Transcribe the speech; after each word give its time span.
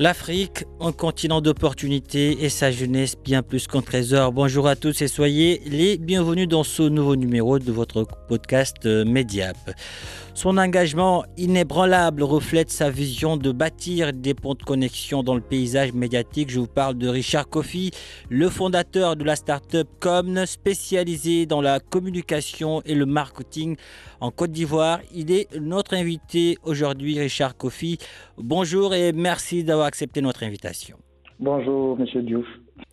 L'Afrique, 0.00 0.64
un 0.78 0.92
continent 0.92 1.40
d'opportunités 1.40 2.44
et 2.44 2.50
sa 2.50 2.70
jeunesse 2.70 3.16
bien 3.16 3.42
plus 3.42 3.66
qu'un 3.66 3.80
trésor. 3.80 4.30
Bonjour 4.30 4.68
à 4.68 4.76
tous 4.76 5.02
et 5.02 5.08
soyez 5.08 5.60
les 5.66 5.98
bienvenus 5.98 6.46
dans 6.46 6.62
ce 6.62 6.84
nouveau 6.84 7.16
numéro 7.16 7.58
de 7.58 7.72
votre 7.72 8.06
podcast 8.28 8.76
euh, 8.86 9.04
Mediap. 9.04 9.56
Son 10.34 10.56
engagement 10.56 11.24
inébranlable 11.36 12.22
reflète 12.22 12.70
sa 12.70 12.90
vision 12.90 13.36
de 13.36 13.50
bâtir 13.50 14.12
des 14.12 14.34
ponts 14.34 14.54
de 14.54 14.62
connexion 14.62 15.24
dans 15.24 15.34
le 15.34 15.40
paysage 15.40 15.92
médiatique. 15.92 16.50
Je 16.50 16.60
vous 16.60 16.68
parle 16.68 16.96
de 16.96 17.08
Richard 17.08 17.48
Kofi, 17.48 17.90
le 18.28 18.48
fondateur 18.48 19.16
de 19.16 19.24
la 19.24 19.34
start-up 19.34 19.88
Comn, 19.98 20.46
spécialisée 20.46 21.44
dans 21.46 21.60
la 21.60 21.80
communication 21.80 22.82
et 22.86 22.94
le 22.94 23.04
marketing 23.04 23.74
en 24.20 24.30
Côte 24.30 24.52
d'Ivoire. 24.52 25.00
Il 25.12 25.32
est 25.32 25.48
notre 25.58 25.94
invité 25.94 26.56
aujourd'hui, 26.62 27.18
Richard 27.18 27.56
Kofi. 27.56 27.98
Bonjour 28.36 28.94
et 28.94 29.10
merci 29.12 29.64
d'avoir 29.64 29.87
accepté 29.88 30.20
notre 30.20 30.44
invitation. 30.44 30.96
Bonjour, 31.40 31.98
Monsieur 31.98 32.22
Diouf. 32.22 32.46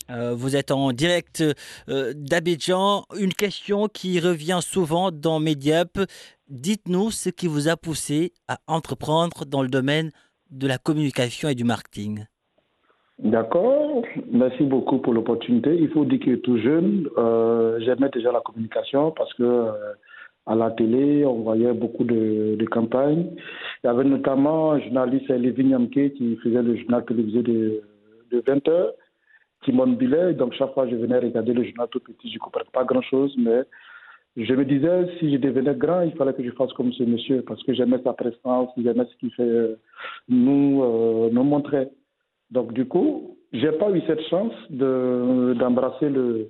Euh, 0.10 0.36
vous 0.36 0.56
êtes 0.56 0.72
en 0.72 0.92
direct 0.92 1.44
euh, 1.90 2.14
d'Abidjan. 2.16 3.04
Une 3.20 3.34
question 3.34 3.88
qui 3.88 4.20
revient 4.20 4.60
souvent 4.62 5.12
dans 5.12 5.40
Mediap. 5.40 5.98
Dites-nous 6.48 7.12
ce 7.12 7.30
qui 7.30 7.48
vous 7.48 7.68
a 7.70 7.76
poussé 7.76 8.34
à 8.48 8.58
entreprendre 8.68 9.46
dans 9.46 9.64
le 9.64 9.68
domaine 9.68 10.12
de 10.52 10.68
la 10.68 10.78
communication 10.78 11.50
et 11.50 11.56
du 11.56 11.64
marketing. 11.64 12.26
D'accord, 13.18 14.04
merci 14.32 14.64
beaucoup 14.64 15.00
pour 15.00 15.14
l'opportunité. 15.14 15.76
Il 15.76 15.90
faut 15.90 16.06
dire 16.06 16.20
que 16.20 16.36
tout 16.36 16.58
jeune, 16.58 17.08
euh, 17.18 17.80
j'aimais 17.80 18.10
déjà 18.10 18.32
la 18.32 18.42
communication 18.42 19.12
parce 19.12 19.34
que 19.36 19.70
à 20.46 20.56
la 20.56 20.72
télé, 20.72 21.26
on 21.26 21.42
voyait 21.42 21.74
beaucoup 21.74 22.04
de, 22.04 22.64
campagnes. 22.70 23.28
Il 23.84 23.88
y 23.88 23.90
avait 23.90 24.04
notamment 24.04 24.74
un 24.74 24.80
journaliste, 24.80 25.30
Lévin 25.30 25.70
Yamke, 25.70 26.14
qui 26.14 26.38
faisait 26.44 26.62
le 26.62 26.76
journal 26.78 27.04
télévisé 27.06 27.42
de, 27.42 27.82
de 28.32 28.44
20 28.46 28.68
heures, 28.68 28.94
Timon 29.64 29.88
Billet. 29.88 30.34
Donc 30.34 30.54
chaque 30.54 30.74
fois, 30.74 30.88
je 30.88 30.96
venais 30.96 31.20
regarder 31.20 31.54
le 31.54 31.64
journal 31.64 31.88
tout 31.90 32.00
petit, 32.00 32.30
je 32.30 32.36
ne 32.36 32.40
comprenais 32.40 32.70
pas 32.72 32.84
grand-chose, 32.84 33.36
mais 33.38 33.64
je 34.38 34.54
me 34.54 34.66
disais, 34.66 35.08
si 35.20 35.32
je 35.32 35.38
devenais 35.38 35.76
grand, 35.76 36.02
il 36.02 36.12
fallait 36.14 36.34
que 36.34 36.44
je 36.44 36.52
fasse 36.52 36.74
comme 36.74 36.92
ce 36.94 37.04
monsieur, 37.04 37.42
parce 37.42 37.64
que 37.64 37.74
j'aimais 37.74 38.02
sa 38.04 38.14
présence, 38.14 38.70
j'aimais 38.78 39.06
ce 39.06 39.16
qu'il 39.18 39.32
fait 39.32 39.44
euh, 39.44 39.80
nous, 40.28 40.84
euh, 40.84 41.30
nous 41.32 41.44
montrer. 41.44 41.88
Donc, 42.52 42.74
du 42.74 42.86
coup, 42.86 43.38
j'ai 43.54 43.72
pas 43.72 43.90
eu 43.92 44.02
cette 44.06 44.22
chance 44.28 44.54
de, 44.70 45.56
d'embrasser 45.58 46.10
le, 46.10 46.50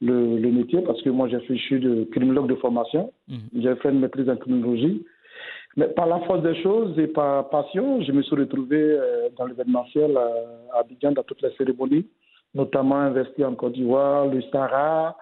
le, 0.00 0.38
le, 0.38 0.50
métier, 0.50 0.82
parce 0.82 1.00
que 1.02 1.10
moi, 1.10 1.28
je 1.28 1.38
suis 1.38 1.80
de 1.80 2.04
criminologue 2.10 2.48
de 2.48 2.54
formation. 2.56 3.12
Mmh. 3.28 3.36
J'ai 3.58 3.76
fait 3.76 3.90
une 3.90 4.00
maîtrise 4.00 4.28
en 4.28 4.36
criminologie. 4.36 5.04
Mais 5.76 5.88
par 5.88 6.06
la 6.06 6.20
force 6.20 6.42
des 6.42 6.60
choses 6.62 6.98
et 6.98 7.06
par 7.06 7.50
passion, 7.50 8.02
je 8.02 8.10
me 8.12 8.22
suis 8.22 8.34
retrouvé 8.34 8.78
euh, 8.78 9.28
dans 9.36 9.44
l'événementiel 9.44 10.16
à 10.16 10.78
Abidjan, 10.78 11.12
dans 11.12 11.22
toutes 11.22 11.42
les 11.42 11.52
cérémonies, 11.56 12.06
notamment 12.54 12.96
investi 12.96 13.44
en 13.44 13.54
Côte 13.54 13.74
d'Ivoire, 13.74 14.26
le 14.26 14.40
Sahara, 14.50 15.16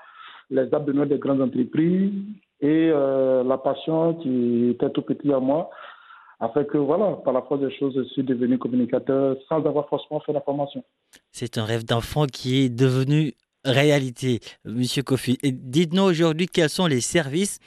les 0.50 0.72
abonnements 0.72 1.06
des 1.06 1.18
grandes 1.18 1.42
entreprises 1.42 2.12
et 2.60 2.90
euh, 2.92 3.42
la 3.42 3.58
passion 3.58 4.14
qui 4.14 4.70
était 4.70 4.90
tout 4.90 5.02
petit 5.02 5.32
à 5.32 5.40
moi 5.40 5.70
a 6.40 6.48
fait 6.50 6.66
que, 6.66 6.78
voilà, 6.78 7.12
par 7.24 7.32
la 7.32 7.42
force 7.42 7.60
des 7.60 7.72
choses, 7.76 7.94
je 7.96 8.02
suis 8.04 8.22
devenu 8.22 8.58
communicateur 8.58 9.36
sans 9.48 9.64
avoir 9.64 9.88
forcément 9.88 10.20
fait 10.20 10.32
la 10.32 10.40
formation. 10.40 10.84
C'est 11.32 11.58
un 11.58 11.64
rêve 11.64 11.84
d'enfant 11.84 12.26
qui 12.26 12.64
est 12.64 12.68
devenu 12.68 13.34
réalité, 13.64 14.40
Monsieur 14.64 15.02
Kofi. 15.02 15.38
Dites-nous 15.42 16.02
aujourd'hui 16.02 16.46
quels 16.46 16.68
sont 16.68 16.86
les 16.86 17.00
services 17.00 17.58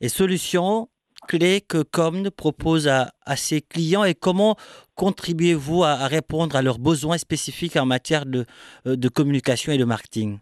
et 0.00 0.08
solutions 0.08 0.88
clés 1.28 1.60
que 1.60 1.82
Comne 1.82 2.30
propose 2.30 2.88
à, 2.88 3.10
ses 3.36 3.60
clients 3.60 4.04
et 4.04 4.14
comment 4.14 4.56
contribuez-vous 4.94 5.82
à, 5.84 6.06
répondre 6.06 6.56
à 6.56 6.62
leurs 6.62 6.78
besoins 6.78 7.18
spécifiques 7.18 7.76
en 7.76 7.86
matière 7.86 8.26
de, 8.26 8.44
de 8.84 9.08
communication 9.08 9.72
et 9.72 9.78
de 9.78 9.84
marketing? 9.84 10.38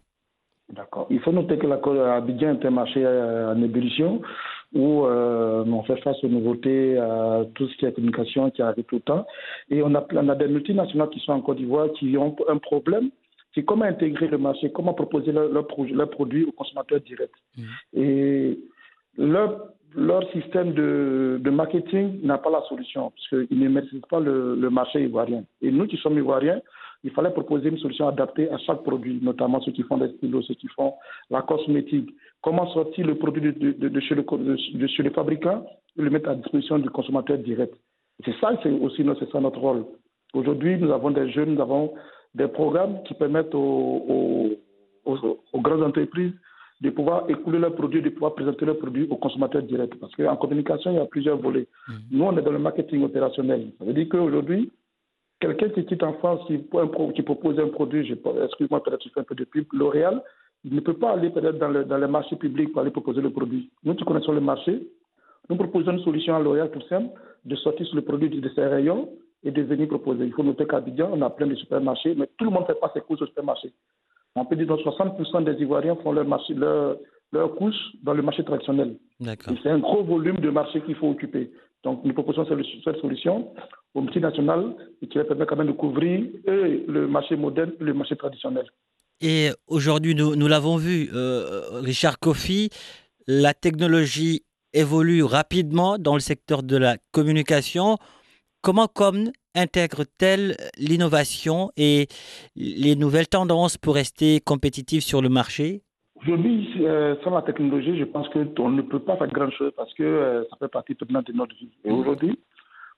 D'accord. 0.69 1.07
Il 1.09 1.19
faut 1.19 1.31
noter 1.31 1.57
que 1.57 1.67
la 1.67 2.15
Abidjan 2.15 2.59
est 2.59 2.65
un 2.65 2.71
marché 2.71 3.05
en 3.05 3.61
ébullition 3.61 4.21
où 4.73 5.05
euh, 5.05 5.63
on 5.65 5.83
fait 5.83 5.97
face 6.01 6.21
aux 6.23 6.27
nouveautés, 6.27 6.97
à 6.97 7.45
tout 7.55 7.67
ce 7.67 7.77
qui 7.77 7.85
est 7.85 7.93
communication 7.93 8.49
qui 8.51 8.61
arrive 8.61 8.83
tout 8.85 8.95
le 8.95 9.01
temps. 9.01 9.25
Et 9.69 9.81
on 9.81 9.95
a 9.95 10.35
des 10.35 10.47
multinationales 10.47 11.09
qui 11.09 11.19
sont 11.21 11.33
en 11.33 11.41
Côte 11.41 11.57
d'Ivoire 11.57 11.89
qui 11.97 12.17
ont 12.17 12.35
un 12.49 12.57
problème 12.57 13.09
c'est 13.55 13.63
comment 13.63 13.85
intégrer 13.85 14.27
le 14.27 14.37
marché, 14.37 14.71
comment 14.71 14.93
proposer 14.93 15.31
leurs 15.31 15.49
leur, 15.49 15.65
leur 15.93 16.09
produits 16.09 16.43
aux 16.43 16.51
consommateurs 16.51 16.99
directs. 16.99 17.31
Mmh. 17.57 17.63
Et 17.93 18.59
leur, 19.17 19.69
leur 19.95 20.29
système 20.31 20.73
de, 20.73 21.39
de 21.41 21.49
marketing 21.49 22.19
n'a 22.21 22.37
pas 22.37 22.51
la 22.51 22.61
solution, 22.69 23.11
parce 23.11 23.27
qu'ils 23.29 23.59
ne 23.59 23.69
maîtrisent 23.69 24.01
pas 24.09 24.19
le, 24.19 24.55
le 24.55 24.69
marché 24.69 25.01
ivoirien. 25.01 25.45
Et 25.61 25.71
nous 25.71 25.87
qui 25.87 25.97
sommes 25.97 26.17
ivoiriens, 26.17 26.61
il 27.05 27.11
fallait 27.11 27.29
proposer 27.29 27.69
une 27.69 27.77
solution 27.77 28.07
adaptée 28.07 28.49
à 28.49 28.57
chaque 28.57 28.83
produit, 28.83 29.19
notamment 29.21 29.61
ceux 29.61 29.71
qui 29.71 29.83
font 29.83 29.97
des 29.97 30.09
stylos, 30.15 30.41
ceux 30.41 30.55
qui 30.55 30.67
font 30.67 30.93
la 31.29 31.43
cosmétique. 31.43 32.09
Comment 32.41 32.67
sortir 32.73 33.05
le 33.07 33.15
produit 33.15 33.41
de, 33.41 33.51
de, 33.51 33.87
de 33.87 33.99
chez, 34.01 34.15
le, 34.15 34.23
de, 34.23 34.87
chez 34.87 35.03
le 35.03 35.11
fabricant 35.11 35.65
et 35.97 36.01
le 36.01 36.09
mettre 36.09 36.29
à 36.29 36.35
disposition 36.35 36.77
du 36.79 36.89
consommateur 36.89 37.37
direct? 37.37 37.75
C'est 38.25 38.35
ça, 38.41 38.57
c'est 38.63 38.71
aussi 38.71 39.05
ça 39.31 39.39
notre 39.39 39.59
rôle. 39.59 39.85
Aujourd'hui, 40.33 40.77
nous 40.77 40.91
avons 40.91 41.11
des 41.11 41.29
jeunes, 41.31 41.55
nous 41.55 41.61
avons 41.61 41.93
des 42.35 42.47
programmes 42.47 43.01
qui 43.03 43.13
permettent 43.13 43.55
aux, 43.55 44.57
aux, 45.05 45.17
aux 45.53 45.61
grandes 45.61 45.83
entreprises 45.83 46.33
de 46.81 46.89
pouvoir 46.89 47.29
écouler 47.29 47.59
leurs 47.59 47.73
produits, 47.75 48.01
de 48.01 48.09
pouvoir 48.09 48.35
présenter 48.35 48.65
leurs 48.65 48.77
produits 48.77 49.07
aux 49.09 49.15
consommateurs 49.15 49.63
directs. 49.63 49.95
Parce 49.99 50.13
qu'en 50.15 50.35
communication, 50.35 50.91
il 50.91 50.97
y 50.97 50.99
a 50.99 51.05
plusieurs 51.05 51.37
volets. 51.37 51.67
Mmh. 51.87 51.93
Nous, 52.11 52.23
on 52.23 52.37
est 52.37 52.41
dans 52.41 52.51
le 52.51 52.59
marketing 52.59 53.03
opérationnel. 53.03 53.71
Ça 53.79 53.85
veut 53.85 53.93
dire 53.93 54.07
qu'aujourd'hui, 54.09 54.71
quelqu'un 55.39 55.69
qui 55.69 55.85
quitte 55.85 56.03
en 56.03 56.13
France, 56.13 56.41
qui, 56.47 56.59
qui 57.15 57.21
propose 57.21 57.59
un 57.59 57.69
produit, 57.69 58.01
excuse-moi, 58.43 58.83
peut-être 58.83 59.03
je 59.03 59.09
fais 59.09 59.21
un 59.21 59.23
peu 59.23 59.35
de 59.35 59.45
pub, 59.45 59.65
L'Oréal, 59.71 60.21
il 60.65 60.75
ne 60.75 60.81
peut 60.81 60.95
pas 60.95 61.11
aller 61.11 61.29
peut-être 61.29 61.57
dans 61.59 61.69
le, 61.69 61.85
dans 61.85 61.97
le 61.97 62.07
marché 62.07 62.35
public 62.35 62.73
pour 62.73 62.81
aller 62.81 62.91
proposer 62.91 63.21
le 63.21 63.29
produit. 63.29 63.69
Nous 63.85 63.95
qui 63.95 64.03
connaissons 64.03 64.33
le 64.33 64.41
marché, 64.41 64.85
nous 65.49 65.55
proposons 65.55 65.91
une 65.91 66.03
solution 66.03 66.35
à 66.35 66.39
L'Oréal 66.39 66.71
tout 66.71 66.81
simple, 66.89 67.09
de 67.45 67.55
sortir 67.55 67.85
sur 67.85 67.95
le 67.95 68.01
produit 68.01 68.29
de 68.29 68.49
ses 68.49 68.65
rayons 68.65 69.09
et 69.45 69.51
de 69.51 69.61
venir 69.61 69.87
proposer. 69.87 70.25
Il 70.25 70.33
faut 70.33 70.43
noter 70.43 70.65
qu'à 70.65 70.77
Abidjan, 70.77 71.09
on 71.13 71.21
a 71.21 71.29
plein 71.29 71.47
de 71.47 71.55
supermarchés, 71.55 72.15
mais 72.15 72.27
tout 72.37 72.45
le 72.45 72.51
monde 72.51 72.63
ne 72.63 72.73
fait 72.73 72.79
pas 72.79 72.91
ses 72.93 73.01
courses 73.01 73.21
au 73.21 73.27
supermarché. 73.27 73.71
On 74.35 74.43
peut 74.43 74.55
dire 74.55 74.67
que 74.67 74.73
60% 74.73 75.45
des 75.45 75.61
Ivoiriens 75.61 75.95
font 76.03 76.11
leur, 76.11 76.25
marché, 76.25 76.53
leur, 76.53 76.97
leur 77.31 77.55
courses 77.55 77.79
dans 78.03 78.13
le 78.13 78.21
marché 78.21 78.43
traditionnel. 78.43 78.97
C'est 79.63 79.69
un 79.69 79.79
gros 79.79 80.03
volume 80.03 80.39
de 80.39 80.49
marché 80.49 80.81
qu'il 80.81 80.95
faut 80.95 81.09
occuper. 81.09 81.51
Donc, 81.83 82.03
nous 82.03 82.13
proposons 82.13 82.45
cette 82.83 82.97
solution 82.97 83.53
aux 83.93 84.01
multinationales 84.01 84.75
et 85.01 85.07
qui 85.07 85.19
va 85.19 85.23
permettre 85.23 85.51
quand 85.51 85.57
même 85.57 85.67
de 85.67 85.71
couvrir 85.71 86.25
et 86.47 86.83
le 86.87 87.07
marché 87.07 87.35
moderne 87.35 87.71
et 87.79 87.83
le 87.83 87.93
marché 87.93 88.15
traditionnel. 88.15 88.65
Et 89.21 89.51
aujourd'hui, 89.67 90.15
nous, 90.15 90.35
nous 90.35 90.47
l'avons 90.47 90.75
vu, 90.75 91.09
euh, 91.13 91.79
Richard 91.81 92.19
Kofi, 92.19 92.69
la 93.27 93.53
technologie 93.53 94.43
évolue 94.73 95.23
rapidement 95.23 95.97
dans 95.97 96.15
le 96.15 96.19
secteur 96.19 96.63
de 96.63 96.75
la 96.75 96.97
communication. 97.11 97.97
Comment 98.65 98.87
Com 98.87 99.29
intègre-t-elle 99.53 100.55
l'innovation 100.79 101.69
et 101.77 102.07
les 102.55 102.95
nouvelles 102.95 103.27
tendances 103.27 103.77
pour 103.77 103.93
rester 103.93 104.39
compétitif 104.39 105.03
sur 105.03 105.21
le 105.21 105.29
marché? 105.29 105.83
Aujourd'hui, 106.19 106.73
euh, 106.79 107.15
sans 107.23 107.29
la 107.29 107.43
technologie, 107.43 107.95
je 107.99 108.05
pense 108.05 108.27
qu'on 108.29 108.71
ne 108.71 108.81
peut 108.81 108.97
pas 108.97 109.17
faire 109.17 109.27
grand-chose 109.27 109.71
parce 109.77 109.93
que 109.93 110.01
euh, 110.01 110.43
ça 110.49 110.57
fait 110.57 110.67
partie 110.67 110.97
maintenant 110.99 111.21
de 111.21 111.33
notre 111.33 111.55
vie. 111.55 111.69
Et 111.83 111.91
aujourd'hui, 111.91 112.39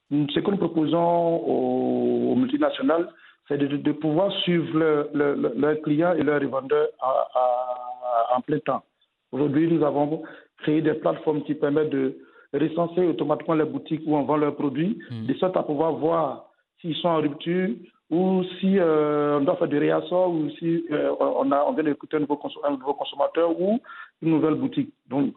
ce 0.09 0.39
que 0.39 0.51
nous 0.51 0.55
proposons 0.55 1.35
aux 1.45 2.35
multinationales, 2.37 3.09
c'est 3.49 3.57
de, 3.57 3.91
pouvoir 3.91 4.31
suivre 4.43 4.71
leurs 5.13 5.81
clients 5.81 6.13
et 6.13 6.23
leurs 6.23 6.39
revendeurs 6.39 6.87
en 8.33 8.39
plein 8.39 8.59
temps. 8.59 8.83
Aujourd'hui, 9.33 9.67
nous 9.67 9.85
avons 9.85 10.23
créé 10.59 10.81
des 10.81 10.93
plateformes 10.93 11.43
qui 11.43 11.55
permettent 11.55 11.89
de 11.89 12.17
recenser 12.57 13.05
automatiquement 13.05 13.55
les 13.55 13.65
boutiques 13.65 14.01
où 14.05 14.15
on 14.15 14.23
vend 14.23 14.37
leurs 14.37 14.55
produits, 14.55 14.99
mmh. 15.09 15.25
de 15.25 15.33
sorte 15.35 15.57
à 15.57 15.63
pouvoir 15.63 15.93
voir 15.93 16.49
s'ils 16.81 16.95
sont 16.95 17.09
en 17.09 17.21
rupture 17.21 17.69
ou 18.09 18.43
si 18.59 18.79
euh, 18.79 19.39
on 19.39 19.43
doit 19.43 19.57
faire 19.57 19.67
des 19.67 19.79
réassorts 19.79 20.31
ou 20.31 20.49
si 20.51 20.85
euh, 20.91 21.11
on, 21.19 21.51
a, 21.51 21.65
on 21.65 21.73
vient 21.73 21.83
d'écouter 21.83 22.17
un, 22.17 22.21
nouveau 22.21 22.37
consommateur 22.37 23.59
ou 23.59 23.79
une 24.21 24.29
nouvelle 24.29 24.55
boutique. 24.55 24.93
Donc, 25.09 25.33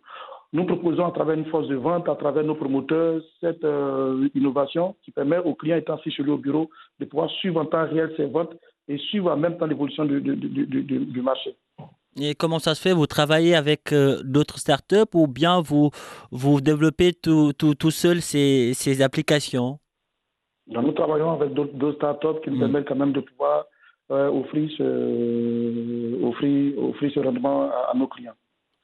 nous 0.52 0.64
proposons 0.64 1.06
à 1.06 1.11
travers 1.12 1.37
une 1.37 1.46
force 1.46 1.69
de 1.69 1.76
vente, 1.76 2.08
à 2.08 2.17
travers 2.17 2.44
nos 2.44 2.55
promoteurs, 2.55 3.20
cette 3.40 3.64
euh, 3.64 4.28
innovation 4.34 4.96
qui 5.02 5.11
permet 5.11 5.38
aux 5.38 5.55
clients 5.55 5.76
étant 5.76 5.94
assis 5.94 6.11
chez 6.11 6.23
lui 6.23 6.32
au 6.32 6.38
bureau 6.38 6.70
de 6.99 7.05
pouvoir 7.05 7.31
suivre 7.31 7.61
en 7.61 7.66
temps 7.66 7.87
réel 7.87 8.12
ses 8.16 8.26
ventes 8.26 8.55
et 8.88 8.99
suivre 8.99 9.31
en 9.31 9.37
même 9.37 9.58
temps 9.58 9.66
l'évolution 9.66 10.05
du, 10.05 10.20
du, 10.20 11.23
marché. 11.23 11.55
Et 12.19 12.35
comment 12.35 12.59
ça 12.59 12.75
se 12.75 12.81
fait? 12.81 12.93
Vous 12.93 13.07
travaillez 13.07 13.55
avec 13.55 13.95
d'autres 14.25 14.59
startups 14.59 15.15
ou 15.15 15.27
bien 15.27 15.61
vous, 15.61 15.91
vous 16.31 16.61
développez 16.61 17.12
tout, 17.12 17.53
tout, 17.53 17.75
tout 17.75 17.91
seul 17.91 18.21
ces, 18.21 18.73
ces 18.75 19.03
applications? 19.03 19.79
Nous 20.71 20.93
travaillons 20.93 21.33
avec 21.33 21.53
d'autres 21.53 21.93
startups 21.97 22.41
qui 22.45 22.51
nous 22.51 22.57
mm. 22.57 22.61
permettent 22.61 22.89
quand 22.89 22.97
même 22.97 23.12
de 23.12 23.21
pouvoir 23.21 23.65
euh, 24.11 24.29
offrir, 24.29 24.71
ce, 24.77 26.25
offrir, 26.25 26.79
offrir 26.79 27.12
ce 27.15 27.21
rendement 27.21 27.71
à, 27.71 27.93
nos 27.97 28.07
clients. 28.07 28.35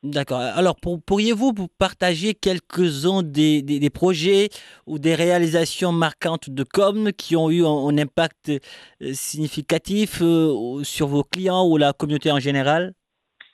D'accord. 0.02 0.38
Alors, 0.38 0.76
pourriez-vous 0.76 1.52
partager 1.78 2.34
quelques-uns 2.34 3.22
des, 3.22 3.62
des, 3.62 3.90
projets 3.90 4.50
ou 4.86 4.98
des 4.98 5.14
réalisations 5.14 5.90
marquantes 5.90 6.50
de 6.50 6.62
Com 6.62 7.10
qui 7.12 7.34
ont 7.34 7.50
eu 7.50 7.64
un, 7.64 7.98
impact 7.98 8.50
euh, 8.50 9.12
significatif 9.14 10.20
euh, 10.22 10.84
sur 10.84 11.08
vos 11.08 11.24
clients 11.24 11.66
ou 11.66 11.76
la 11.76 11.92
communauté 11.92 12.30
en 12.30 12.38
général? 12.38 12.92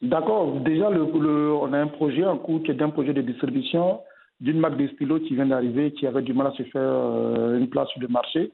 D'accord. 0.03 0.61
Déjà, 0.61 0.91
le, 0.91 1.03
on 1.03 1.73
a 1.73 1.79
un 1.79 1.87
projet 1.87 2.25
en 2.25 2.37
cours 2.37 2.63
qui 2.65 2.73
est 2.73 2.83
un 2.83 2.91
projet 2.91 3.13
de 3.13 3.23
distribution 3.23 4.01
d'une 4.41 4.59
marque 4.59 4.77
de 4.77 4.89
stylos 4.89 5.21
qui 5.21 5.37
vient 5.37 5.47
d'arriver, 5.47 5.93
qui 5.93 6.07
avait 6.07 6.23
du 6.23 6.35
mal 6.35 6.49
à 6.49 6.53
se 6.53 6.65
faire 6.65 6.83
euh, 6.83 7.59
une 7.59 7.69
place 7.69 7.89
sur 7.91 8.01
le 8.01 8.09
marché. 8.09 8.51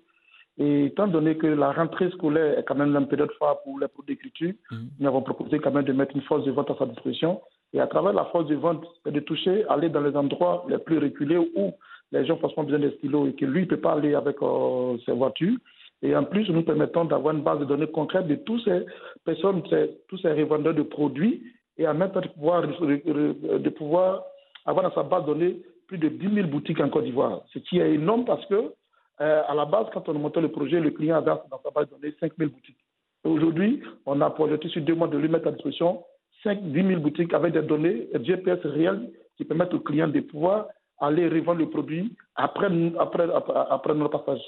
Et 0.58 0.86
étant 0.86 1.06
donné 1.06 1.36
que 1.36 1.46
la 1.46 1.72
rentrée 1.72 2.10
scolaire 2.10 2.58
est 2.58 2.64
quand 2.64 2.74
même 2.74 2.94
une 2.94 3.06
période 3.06 3.30
phare 3.38 3.62
pour 3.62 3.78
les 3.78 3.88
produits 3.88 4.16
d'écriture, 4.16 4.52
mhm. 4.70 4.88
nous 5.00 5.08
avons 5.08 5.22
proposé 5.22 5.58
quand 5.58 5.70
même 5.70 5.84
de 5.84 5.92
mettre 5.92 6.14
une 6.14 6.22
force 6.22 6.44
de 6.44 6.50
vente 6.50 6.70
à 6.70 6.76
sa 6.78 6.84
disposition. 6.84 7.40
Et 7.72 7.80
à 7.80 7.86
travers 7.86 8.12
la 8.12 8.26
force 8.26 8.46
de 8.48 8.56
vente, 8.56 8.84
de 9.06 9.20
toucher, 9.20 9.64
aller 9.68 9.88
dans 9.88 10.00
les 10.00 10.14
endroits 10.16 10.66
les 10.68 10.78
plus 10.78 10.98
reculés 10.98 11.38
où 11.38 11.72
les 12.12 12.26
gens 12.26 12.38
ont 12.42 12.62
besoin 12.64 12.78
des 12.78 12.90
stylos 12.98 13.28
et 13.28 13.34
que 13.34 13.46
lui 13.46 13.62
ne 13.62 13.66
peut 13.66 13.80
pas 13.80 13.92
aller 13.92 14.14
avec 14.14 14.36
euh, 14.42 14.96
ses 15.06 15.12
voitures. 15.12 15.56
Et 16.02 16.14
en 16.14 16.24
plus, 16.24 16.48
nous 16.50 16.62
permettons 16.62 17.04
d'avoir 17.04 17.34
une 17.34 17.42
base 17.42 17.58
de 17.58 17.64
données 17.64 17.88
concrète 17.88 18.28
de 18.28 18.36
toutes 18.36 18.64
ces 18.64 18.86
personnes, 19.24 19.62
tous 20.08 20.18
ces 20.18 20.32
revendeurs 20.32 20.74
de 20.74 20.82
produits 20.82 21.42
et 21.76 21.86
en 21.88 21.94
même 21.94 22.12
temps 22.12 22.20
de 22.20 22.28
pouvoir, 22.28 22.62
de 22.62 23.68
pouvoir 23.70 24.24
avoir 24.64 24.88
dans 24.88 24.94
sa 24.94 25.02
base 25.02 25.22
de 25.22 25.32
données 25.32 25.62
plus 25.88 25.98
de 25.98 26.08
10 26.08 26.34
000 26.34 26.48
boutiques 26.48 26.80
en 26.80 26.90
Côte 26.90 27.04
d'Ivoire, 27.04 27.42
ce 27.52 27.58
qui 27.58 27.78
est 27.80 27.94
énorme 27.94 28.24
parce 28.24 28.44
que, 28.46 28.72
euh, 29.20 29.42
à 29.48 29.54
la 29.54 29.64
base, 29.64 29.86
quand 29.92 30.08
on 30.08 30.14
monté 30.14 30.40
le 30.40 30.50
projet, 30.50 30.78
le 30.78 30.90
client 30.90 31.16
avait 31.16 31.30
dans 31.50 31.60
sa 31.64 31.70
base 31.70 31.88
de 31.88 31.96
données 31.96 32.14
5 32.20 32.32
000 32.38 32.50
boutiques. 32.50 32.78
Aujourd'hui, 33.24 33.82
on 34.06 34.20
a 34.20 34.30
projeté 34.30 34.68
sur 34.68 34.82
deux 34.82 34.94
mois 34.94 35.08
de 35.08 35.18
lui 35.18 35.28
mettre 35.28 35.48
à 35.48 35.52
disposition 35.52 36.04
5 36.44 36.62
10 36.62 36.86
000 36.88 37.00
boutiques 37.00 37.34
avec 37.34 37.54
des 37.54 37.62
données 37.62 38.08
GPS 38.22 38.60
réelles 38.64 39.10
qui 39.36 39.44
permettent 39.44 39.74
aux 39.74 39.80
clients 39.80 40.08
de 40.08 40.20
pouvoir 40.20 40.68
aller 41.00 41.28
revendre 41.28 41.60
le 41.60 41.70
produit 41.70 42.14
après, 42.36 42.68
après, 42.98 43.26
après, 43.70 43.94
notre 43.94 44.18
passage. 44.18 44.42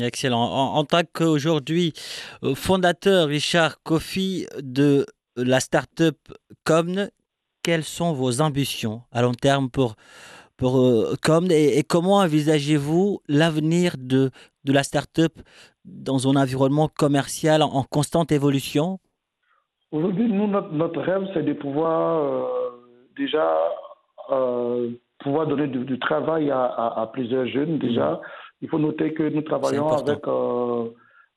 Excellent. 0.00 0.42
En, 0.42 0.84
tant 0.84 1.02
qu'aujourd'hui 1.12 1.92
euh, 2.42 2.54
fondateur, 2.54 3.28
Richard 3.28 3.82
Kofi, 3.82 4.46
de 4.60 5.06
la 5.36 5.60
start-up 5.60 6.16
Comne, 6.64 7.10
quelles 7.62 7.84
sont 7.84 8.12
vos 8.12 8.40
ambitions 8.40 9.02
à 9.12 9.22
long 9.22 9.34
terme 9.34 9.70
pour 9.70 9.94
pour, 10.58 10.80
euh, 10.80 11.14
comme, 11.22 11.46
et, 11.50 11.82
comment 11.88 12.16
envisagez-vous 12.16 13.20
l'avenir 13.28 13.92
de, 13.96 14.30
de 14.64 14.72
la 14.72 14.82
start-up 14.82 15.32
dans 15.84 16.28
un 16.28 16.36
environnement 16.36 16.88
commercial 16.88 17.62
en, 17.62 17.84
constante 17.84 18.32
évolution? 18.32 18.98
Aujourd'hui, 19.90 20.28
nous, 20.30 20.48
notre, 20.48 21.00
rêve, 21.00 21.26
c'est 21.32 21.44
de 21.44 21.54
pouvoir 21.54 22.18
euh, 22.18 22.44
déjà 23.16 23.56
euh, 24.30 24.90
pouvoir 25.20 25.46
donner 25.46 25.68
du, 25.68 25.98
travail 25.98 26.50
à, 26.50 27.08
plusieurs 27.12 27.46
jeunes. 27.46 27.78
Déjà, 27.78 28.12
mmh. 28.12 28.20
Il 28.60 28.68
faut 28.68 28.78
noter 28.78 29.14
que 29.14 29.22
nous 29.22 29.42
travaillons 29.42 29.88
avec 29.88 30.26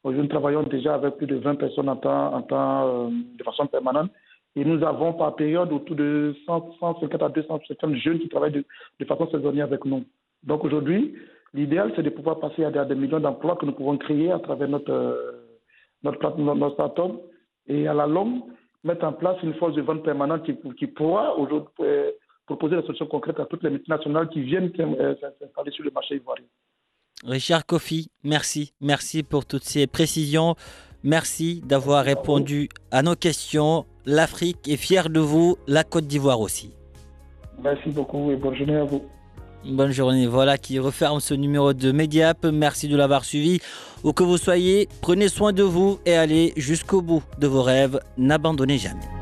nous 0.09 0.27
travaillons 0.27 0.63
déjà 0.63 0.95
avec 0.95 1.17
plus 1.17 1.27
de 1.27 1.35
20 1.35 1.55
personnes 1.55 1.89
en 1.89 1.95
temps, 1.95 2.33
en 2.33 2.41
temps 2.41 3.09
de 3.11 3.43
façon 3.43 3.67
permanente. 3.67 4.11
Et 4.55 4.65
nous 4.65 4.83
avons 4.83 5.13
par 5.13 5.35
période 5.35 5.71
autour 5.71 5.95
de 5.95 6.35
150 6.45 7.21
à 7.21 7.29
250 7.29 7.95
jeunes 7.95 8.19
qui 8.19 8.27
travaillent 8.27 8.51
de, 8.99 9.05
façon 9.05 9.29
saisonnière 9.29 9.65
avec 9.65 9.85
nous. 9.85 10.03
Donc 10.43 10.65
aujourd'hui, 10.65 11.15
l'idéal, 11.53 11.93
c'est 11.95 12.03
de 12.03 12.09
pouvoir 12.09 12.39
passer 12.39 12.65
à 12.65 12.71
des, 12.71 12.95
millions 12.95 13.19
d'emplois 13.19 13.55
que 13.55 13.65
nous 13.65 13.71
pouvons 13.71 13.97
créer 13.97 14.31
à 14.31 14.39
travers 14.39 14.67
notre, 14.67 15.45
notre, 16.03 16.37
notre, 16.37 16.73
start-up 16.73 17.11
et 17.67 17.87
à 17.87 17.93
la 17.93 18.07
longue, 18.07 18.41
mettre 18.83 19.05
en 19.05 19.13
place 19.13 19.37
une 19.43 19.53
force 19.53 19.75
de 19.75 19.81
vente 19.81 20.03
permanente 20.03 20.43
qui, 20.43 20.57
qui 20.77 20.87
pourra 20.87 21.37
aujourd'hui 21.37 21.71
euh, 21.81 22.11
proposer 22.45 22.75
des 22.75 22.81
solutions 22.81 23.05
concrètes 23.05 23.39
à 23.39 23.45
toutes 23.45 23.63
les 23.63 23.69
multinationales 23.69 24.27
qui 24.29 24.41
viennent 24.41 24.71
euh, 24.79 25.15
s'installer 25.39 25.71
sur 25.71 25.85
le 25.85 25.91
marché 25.91 26.15
ivoirien. 26.15 26.43
Richard 27.25 27.65
Kofi, 27.65 28.09
merci. 28.23 28.73
Merci 28.81 29.23
pour 29.23 29.45
toutes 29.45 29.63
ces 29.63 29.87
précisions. 29.87 30.55
Merci 31.03 31.61
d'avoir 31.65 32.03
répondu 32.03 32.69
à 32.91 33.01
nos 33.01 33.15
questions. 33.15 33.85
L'Afrique 34.05 34.67
est 34.67 34.77
fière 34.77 35.09
de 35.09 35.19
vous, 35.19 35.57
la 35.67 35.83
Côte 35.83 36.07
d'Ivoire 36.07 36.39
aussi. 36.39 36.71
Merci 37.63 37.89
beaucoup 37.89 38.31
et 38.31 38.35
bonne 38.35 38.55
journée 38.55 38.75
à 38.75 38.83
vous. 38.83 39.03
Bonne 39.63 39.91
journée. 39.91 40.25
Voilà 40.25 40.57
qui 40.57 40.79
referme 40.79 41.19
ce 41.19 41.35
numéro 41.35 41.73
de 41.73 41.91
Mediap. 41.91 42.45
Merci 42.45 42.87
de 42.87 42.97
l'avoir 42.97 43.23
suivi. 43.23 43.59
Où 44.03 44.13
que 44.13 44.23
vous 44.23 44.37
soyez, 44.37 44.89
prenez 45.01 45.29
soin 45.29 45.53
de 45.53 45.63
vous 45.63 45.99
et 46.05 46.15
allez 46.15 46.53
jusqu'au 46.57 47.01
bout 47.01 47.21
de 47.37 47.45
vos 47.45 47.61
rêves. 47.61 47.99
N'abandonnez 48.17 48.79
jamais. 48.79 49.20